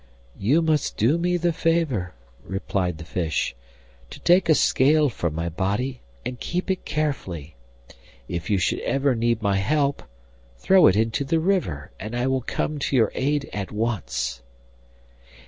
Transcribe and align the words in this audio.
'You 0.35 0.63
must 0.63 0.97
do 0.97 1.19
me 1.19 1.37
the 1.37 1.53
favour,' 1.53 2.15
replied 2.43 2.97
the 2.97 3.05
fish, 3.05 3.55
'to 4.09 4.19
take 4.21 4.49
a 4.49 4.55
scale 4.55 5.09
from 5.09 5.35
my 5.35 5.47
body, 5.47 6.01
and 6.25 6.39
keep 6.39 6.71
it 6.71 6.85
carefully. 6.85 7.55
If 8.27 8.49
you 8.49 8.57
should 8.57 8.79
ever 8.79 9.13
need 9.13 9.43
my 9.43 9.57
help, 9.57 10.01
throw 10.57 10.87
it 10.87 10.95
into 10.95 11.23
the 11.23 11.39
river, 11.39 11.91
and 11.99 12.15
I 12.15 12.25
will 12.25 12.41
come 12.41 12.79
to 12.79 12.95
your 12.95 13.11
aid 13.13 13.47
at 13.53 13.71
once. 13.71 14.41